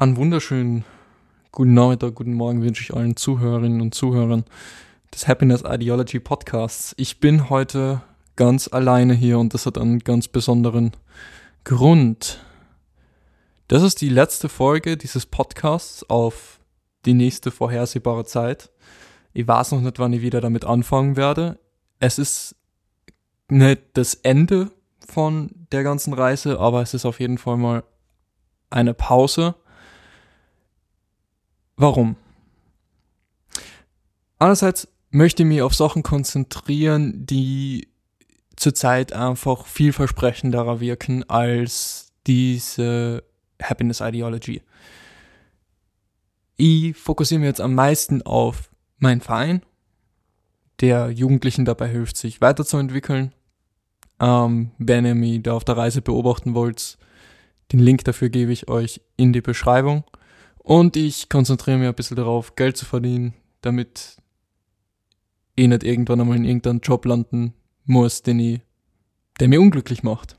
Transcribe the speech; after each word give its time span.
Einen 0.00 0.16
wunderschönen 0.16 0.84
guten 1.50 1.74
Nachmittag, 1.74 2.14
guten 2.14 2.34
Morgen 2.34 2.62
wünsche 2.62 2.84
ich 2.84 2.94
allen 2.94 3.16
Zuhörerinnen 3.16 3.80
und 3.80 3.96
Zuhörern 3.96 4.44
des 5.12 5.26
Happiness 5.26 5.64
Ideology 5.66 6.20
Podcasts. 6.20 6.94
Ich 6.96 7.18
bin 7.18 7.50
heute 7.50 8.00
ganz 8.36 8.68
alleine 8.72 9.12
hier 9.12 9.40
und 9.40 9.54
das 9.54 9.66
hat 9.66 9.76
einen 9.76 9.98
ganz 9.98 10.28
besonderen 10.28 10.92
Grund. 11.64 12.38
Das 13.66 13.82
ist 13.82 14.00
die 14.00 14.08
letzte 14.08 14.48
Folge 14.48 14.96
dieses 14.96 15.26
Podcasts 15.26 16.08
auf 16.08 16.60
die 17.04 17.14
nächste 17.14 17.50
vorhersehbare 17.50 18.24
Zeit. 18.24 18.70
Ich 19.32 19.48
weiß 19.48 19.72
noch 19.72 19.80
nicht, 19.80 19.98
wann 19.98 20.12
ich 20.12 20.22
wieder 20.22 20.40
damit 20.40 20.64
anfangen 20.64 21.16
werde. 21.16 21.58
Es 21.98 22.20
ist 22.20 22.54
nicht 23.48 23.82
das 23.94 24.14
Ende 24.14 24.70
von 25.08 25.50
der 25.72 25.82
ganzen 25.82 26.12
Reise, 26.12 26.60
aber 26.60 26.82
es 26.82 26.94
ist 26.94 27.04
auf 27.04 27.18
jeden 27.18 27.38
Fall 27.38 27.56
mal 27.56 27.82
eine 28.70 28.94
Pause 28.94 29.56
Warum? 31.78 32.16
Einerseits 34.40 34.88
möchte 35.10 35.44
ich 35.44 35.48
mich 35.48 35.62
auf 35.62 35.74
Sachen 35.74 36.02
konzentrieren, 36.02 37.24
die 37.24 37.88
zurzeit 38.56 39.12
einfach 39.12 39.64
vielversprechenderer 39.64 40.80
wirken 40.80 41.28
als 41.30 42.12
diese 42.26 43.22
Happiness 43.62 44.00
Ideology. 44.00 44.60
Ich 46.56 46.96
fokussiere 46.96 47.38
mich 47.38 47.46
jetzt 47.46 47.60
am 47.60 47.74
meisten 47.74 48.22
auf 48.22 48.70
meinen 48.98 49.20
Verein, 49.20 49.62
der 50.80 51.10
Jugendlichen 51.10 51.64
dabei 51.64 51.86
hilft, 51.86 52.16
sich 52.16 52.40
weiterzuentwickeln. 52.40 53.32
Ähm, 54.18 54.72
wenn 54.78 55.06
ihr 55.06 55.14
mich 55.14 55.44
da 55.44 55.52
auf 55.52 55.64
der 55.64 55.76
Reise 55.76 56.02
beobachten 56.02 56.54
wollt, 56.54 56.98
den 57.70 57.78
Link 57.78 58.02
dafür 58.04 58.30
gebe 58.30 58.50
ich 58.50 58.68
euch 58.68 59.00
in 59.16 59.32
die 59.32 59.40
Beschreibung. 59.40 60.02
Und 60.68 60.96
ich 60.96 61.30
konzentriere 61.30 61.78
mich 61.78 61.88
ein 61.88 61.94
bisschen 61.94 62.18
darauf, 62.18 62.54
Geld 62.54 62.76
zu 62.76 62.84
verdienen, 62.84 63.32
damit 63.62 64.18
ich 65.54 65.66
nicht 65.66 65.82
irgendwann 65.82 66.20
einmal 66.20 66.36
in 66.36 66.44
irgendeinem 66.44 66.80
Job 66.80 67.06
landen 67.06 67.54
muss, 67.86 68.22
den 68.22 68.38
ich, 68.38 68.60
der 69.40 69.48
mir 69.48 69.62
unglücklich 69.62 70.02
macht. 70.02 70.36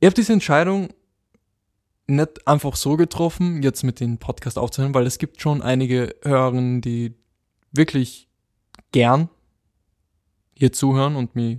Ich 0.00 0.06
habe 0.06 0.14
diese 0.14 0.32
Entscheidung 0.32 0.88
nicht 2.06 2.48
einfach 2.48 2.74
so 2.74 2.96
getroffen, 2.96 3.62
jetzt 3.62 3.82
mit 3.82 4.00
dem 4.00 4.16
Podcast 4.16 4.56
aufzuhören, 4.56 4.94
weil 4.94 5.06
es 5.06 5.18
gibt 5.18 5.38
schon 5.38 5.60
einige 5.60 6.16
Hörerinnen, 6.22 6.80
die 6.80 7.12
wirklich 7.72 8.26
gern 8.92 9.28
hier 10.54 10.72
zuhören 10.72 11.14
und 11.14 11.36
mich 11.36 11.58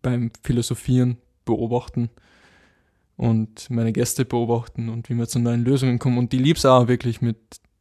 beim 0.00 0.30
Philosophieren 0.42 1.18
beobachten 1.44 2.08
und 3.16 3.70
meine 3.70 3.92
Gäste 3.92 4.24
beobachten 4.24 4.88
und 4.88 5.08
wie 5.08 5.14
wir 5.14 5.26
zu 5.26 5.38
neuen 5.38 5.64
Lösungen 5.64 5.98
kommen. 5.98 6.18
Und 6.18 6.32
die 6.32 6.38
lieb's 6.38 6.64
auch 6.64 6.88
wirklich 6.88 7.20
mit 7.20 7.38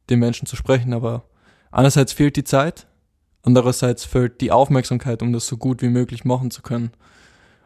den 0.09 0.19
Menschen 0.19 0.45
zu 0.45 0.55
sprechen, 0.55 0.93
aber 0.93 1.27
einerseits 1.71 2.13
fehlt 2.13 2.35
die 2.35 2.43
Zeit, 2.43 2.87
andererseits 3.43 4.05
fehlt 4.05 4.39
die 4.41 4.51
Aufmerksamkeit, 4.51 5.21
um 5.21 5.33
das 5.33 5.47
so 5.47 5.57
gut 5.57 5.81
wie 5.81 5.89
möglich 5.89 6.25
machen 6.25 6.51
zu 6.51 6.61
können. 6.61 6.91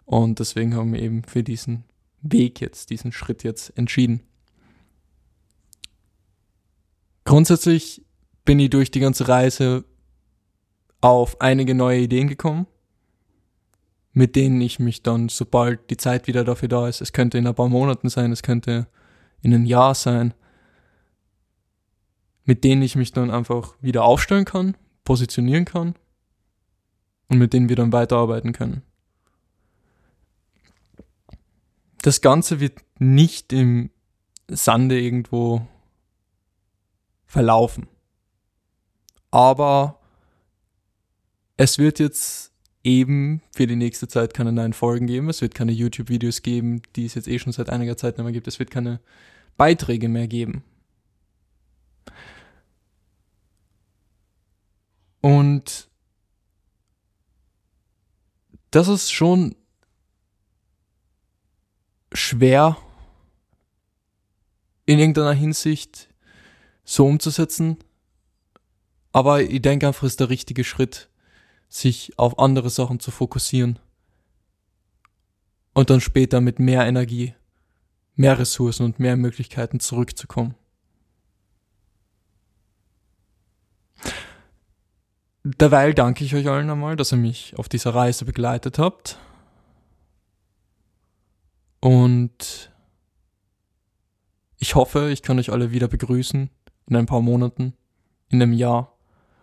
Und 0.05 0.39
deswegen 0.39 0.75
haben 0.75 0.93
wir 0.93 1.01
eben 1.01 1.23
für 1.23 1.43
diesen 1.43 1.83
Weg 2.21 2.59
jetzt, 2.59 2.89
diesen 2.89 3.11
Schritt 3.11 3.43
jetzt 3.43 3.77
entschieden. 3.77 4.21
Grundsätzlich 7.23 8.03
bin 8.45 8.59
ich 8.59 8.71
durch 8.71 8.89
die 8.89 8.99
ganze 8.99 9.27
Reise 9.27 9.85
auf 11.01 11.39
einige 11.39 11.75
neue 11.75 11.99
Ideen 11.99 12.27
gekommen 12.27 12.65
mit 14.19 14.35
denen 14.35 14.59
ich 14.59 14.79
mich 14.79 15.01
dann, 15.01 15.29
sobald 15.29 15.89
die 15.89 15.95
Zeit 15.95 16.27
wieder 16.27 16.43
dafür 16.43 16.67
da 16.67 16.89
ist, 16.89 16.99
es 16.99 17.13
könnte 17.13 17.37
in 17.37 17.47
ein 17.47 17.55
paar 17.55 17.69
Monaten 17.69 18.09
sein, 18.09 18.33
es 18.33 18.43
könnte 18.43 18.85
in 19.41 19.53
einem 19.53 19.63
Jahr 19.63 19.95
sein, 19.95 20.33
mit 22.43 22.65
denen 22.65 22.81
ich 22.81 22.97
mich 22.97 23.13
dann 23.13 23.31
einfach 23.31 23.75
wieder 23.79 24.03
aufstellen 24.03 24.43
kann, 24.43 24.75
positionieren 25.05 25.63
kann 25.63 25.95
und 27.29 27.37
mit 27.37 27.53
denen 27.53 27.69
wir 27.69 27.77
dann 27.77 27.93
weiterarbeiten 27.93 28.51
können. 28.51 28.81
Das 32.01 32.19
Ganze 32.19 32.59
wird 32.59 32.77
nicht 32.97 33.53
im 33.53 33.89
Sande 34.49 34.99
irgendwo 34.99 35.65
verlaufen. 37.25 37.87
Aber 39.31 40.01
es 41.55 41.77
wird 41.77 41.99
jetzt 41.99 42.48
eben 42.83 43.41
für 43.53 43.67
die 43.67 43.75
nächste 43.75 44.07
Zeit 44.07 44.33
keine 44.33 44.51
neuen 44.51 44.73
Folgen 44.73 45.07
geben. 45.07 45.29
Es 45.29 45.41
wird 45.41 45.53
keine 45.55 45.71
YouTube-Videos 45.71 46.41
geben, 46.41 46.81
die 46.95 47.05
es 47.05 47.15
jetzt 47.15 47.27
eh 47.27 47.39
schon 47.39 47.53
seit 47.53 47.69
einiger 47.69 47.97
Zeit 47.97 48.17
nicht 48.17 48.23
mehr 48.23 48.33
gibt. 48.33 48.47
Es 48.47 48.59
wird 48.59 48.71
keine 48.71 48.99
Beiträge 49.57 50.07
mehr 50.07 50.27
geben. 50.27 50.63
Und 55.21 55.89
das 58.71 58.87
ist 58.87 59.11
schon 59.11 59.55
schwer 62.13 62.77
in 64.85 64.99
irgendeiner 64.99 65.33
Hinsicht 65.33 66.09
so 66.83 67.05
umzusetzen. 67.05 67.77
Aber 69.11 69.41
ich 69.41 69.61
denke 69.61 69.87
einfach, 69.87 70.03
ist 70.03 70.19
der 70.19 70.29
richtige 70.29 70.63
Schritt, 70.63 71.08
sich 71.69 72.17
auf 72.17 72.39
andere 72.39 72.69
Sachen 72.69 72.99
zu 72.99 73.11
fokussieren 73.11 73.79
und 75.73 75.89
dann 75.89 76.01
später 76.01 76.41
mit 76.41 76.59
mehr 76.59 76.85
Energie, 76.85 77.35
mehr 78.15 78.37
Ressourcen 78.37 78.83
und 78.83 78.99
mehr 78.99 79.15
Möglichkeiten 79.15 79.79
zurückzukommen. 79.79 80.55
Derweil 85.43 85.93
danke 85.93 86.25
ich 86.25 86.35
euch 86.35 86.49
allen 86.49 86.69
einmal, 86.69 86.95
dass 86.95 87.13
ihr 87.13 87.17
mich 87.17 87.57
auf 87.57 87.69
dieser 87.69 87.95
Reise 87.95 88.25
begleitet 88.25 88.77
habt. 88.77 89.17
Und 91.79 92.71
ich 94.57 94.75
hoffe, 94.75 95.09
ich 95.11 95.21
kann 95.21 95.39
euch 95.39 95.51
alle 95.51 95.71
wieder 95.71 95.87
begrüßen 95.87 96.49
in 96.87 96.95
ein 96.95 97.05
paar 97.05 97.21
Monaten, 97.21 97.73
in 98.27 98.41
einem 98.41 98.51
Jahr 98.51 98.97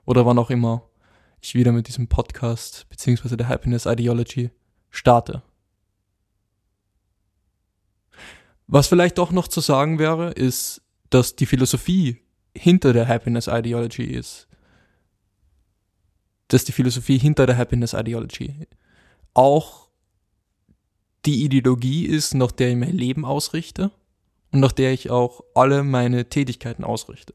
oder 0.04 0.26
wann 0.26 0.38
auch 0.38 0.50
immer 0.50 0.82
ich 1.46 1.54
wieder 1.54 1.72
mit 1.72 1.88
diesem 1.88 2.08
Podcast 2.08 2.86
beziehungsweise 2.88 3.36
der 3.36 3.48
Happiness 3.48 3.86
Ideology 3.86 4.50
starte. 4.90 5.42
Was 8.66 8.88
vielleicht 8.88 9.18
auch 9.20 9.30
noch 9.30 9.46
zu 9.46 9.60
sagen 9.60 9.98
wäre, 9.98 10.32
ist, 10.32 10.82
dass 11.10 11.36
die 11.36 11.46
Philosophie 11.46 12.22
hinter 12.56 12.92
der 12.92 13.06
Happiness 13.06 13.46
Ideology 13.46 14.04
ist. 14.04 14.48
Dass 16.48 16.64
die 16.64 16.72
Philosophie 16.72 17.18
hinter 17.18 17.46
der 17.46 17.56
Happiness 17.56 17.92
Ideology 17.92 18.66
auch 19.34 19.88
die 21.26 21.44
Ideologie 21.44 22.06
ist, 22.06 22.34
nach 22.34 22.50
der 22.50 22.70
ich 22.70 22.76
mein 22.76 22.96
Leben 22.96 23.24
ausrichte 23.24 23.92
und 24.50 24.60
nach 24.60 24.72
der 24.72 24.92
ich 24.92 25.10
auch 25.10 25.44
alle 25.54 25.84
meine 25.84 26.28
Tätigkeiten 26.28 26.82
ausrichte. 26.82 27.34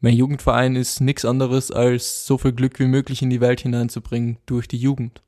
Mein 0.00 0.14
Jugendverein 0.14 0.76
ist 0.76 1.00
nichts 1.00 1.24
anderes 1.24 1.70
als 1.70 2.24
so 2.24 2.38
viel 2.38 2.52
Glück 2.52 2.78
wie 2.78 2.86
möglich 2.86 3.22
in 3.22 3.30
die 3.30 3.40
Welt 3.40 3.60
hineinzubringen 3.60 4.38
durch 4.46 4.68
die 4.68 4.78
Jugend. 4.78 5.22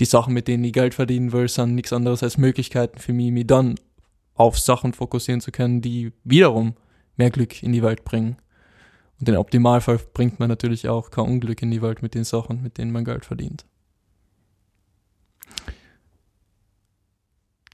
Die 0.00 0.04
Sachen, 0.04 0.34
mit 0.34 0.48
denen 0.48 0.64
ich 0.64 0.72
Geld 0.72 0.94
verdienen 0.94 1.32
will, 1.32 1.48
sind 1.48 1.76
nichts 1.76 1.92
anderes 1.92 2.24
als 2.24 2.36
Möglichkeiten 2.36 2.98
für 2.98 3.12
mich, 3.12 3.30
mich 3.30 3.46
dann 3.46 3.76
auf 4.34 4.58
Sachen 4.58 4.92
fokussieren 4.92 5.40
zu 5.40 5.52
können, 5.52 5.82
die 5.82 6.12
wiederum 6.24 6.74
mehr 7.16 7.30
Glück 7.30 7.62
in 7.62 7.72
die 7.72 7.82
Welt 7.82 8.04
bringen. 8.04 8.36
Und 9.20 9.28
im 9.28 9.36
Optimalfall 9.36 10.00
bringt 10.12 10.40
man 10.40 10.48
natürlich 10.48 10.88
auch 10.88 11.12
kein 11.12 11.26
Unglück 11.26 11.62
in 11.62 11.70
die 11.70 11.80
Welt 11.80 12.02
mit 12.02 12.14
den 12.14 12.24
Sachen, 12.24 12.60
mit 12.60 12.78
denen 12.78 12.90
man 12.90 13.04
Geld 13.04 13.24
verdient. 13.24 13.64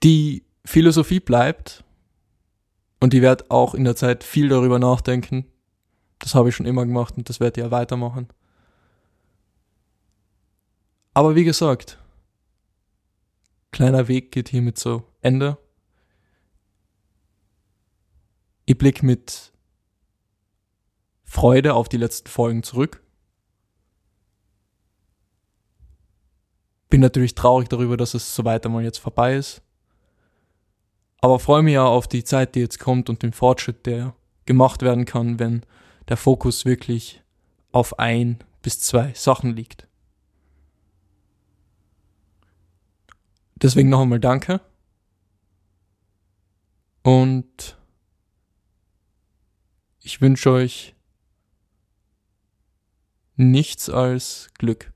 Die 0.02 0.44
Philosophie 0.66 1.20
bleibt, 1.20 1.84
und 3.00 3.14
ich 3.14 3.22
werde 3.22 3.46
auch 3.48 3.74
in 3.74 3.84
der 3.84 3.96
Zeit 3.96 4.22
viel 4.24 4.48
darüber 4.48 4.78
nachdenken. 4.78 5.46
Das 6.18 6.34
habe 6.34 6.50
ich 6.50 6.54
schon 6.54 6.66
immer 6.66 6.84
gemacht 6.84 7.16
und 7.16 7.28
das 7.28 7.40
werde 7.40 7.60
ich 7.60 7.64
ja 7.64 7.70
weitermachen. 7.70 8.28
Aber 11.14 11.34
wie 11.34 11.44
gesagt, 11.44 11.98
kleiner 13.72 14.06
Weg 14.06 14.32
geht 14.32 14.50
hiermit 14.50 14.78
zu 14.78 15.02
Ende. 15.22 15.58
Ich 18.66 18.78
blicke 18.78 19.04
mit 19.04 19.52
Freude 21.24 21.74
auf 21.74 21.88
die 21.88 21.96
letzten 21.96 22.28
Folgen 22.28 22.62
zurück. 22.62 23.02
Bin 26.88 27.00
natürlich 27.00 27.34
traurig 27.34 27.68
darüber, 27.68 27.96
dass 27.96 28.14
es 28.14 28.34
so 28.34 28.44
weiter 28.44 28.68
mal 28.68 28.82
jetzt 28.82 28.98
vorbei 28.98 29.36
ist. 29.36 29.62
Aber 31.20 31.38
freue 31.38 31.62
mich 31.62 31.74
ja 31.74 31.84
auf 31.84 32.08
die 32.08 32.24
Zeit, 32.24 32.54
die 32.54 32.60
jetzt 32.60 32.78
kommt 32.78 33.10
und 33.10 33.22
den 33.22 33.32
Fortschritt, 33.32 33.86
der 33.86 34.14
gemacht 34.46 34.82
werden 34.82 35.04
kann, 35.04 35.38
wenn 35.38 35.62
der 36.08 36.16
Fokus 36.16 36.64
wirklich 36.64 37.22
auf 37.72 37.98
ein 37.98 38.38
bis 38.62 38.80
zwei 38.80 39.12
Sachen 39.14 39.54
liegt. 39.54 39.86
deswegen 43.62 43.88
noch 43.88 44.00
einmal 44.00 44.20
danke. 44.20 44.60
Und 47.02 47.78
ich 50.02 50.20
wünsche 50.20 50.50
euch 50.50 50.94
nichts 53.36 53.88
als 53.88 54.50
Glück. 54.54 54.92